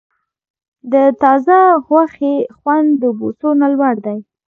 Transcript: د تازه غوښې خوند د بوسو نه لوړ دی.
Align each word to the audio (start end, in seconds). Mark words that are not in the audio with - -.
د 0.93 0.93
تازه 1.21 1.57
غوښې 1.85 2.33
خوند 2.57 2.87
د 3.01 3.03
بوسو 3.17 3.49
نه 3.61 3.67
لوړ 3.73 3.95
دی. 4.05 4.17